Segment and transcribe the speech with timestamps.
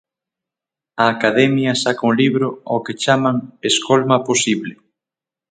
[1.03, 3.37] A Academia saca un libro ao que chaman
[3.69, 4.73] "escolma posible".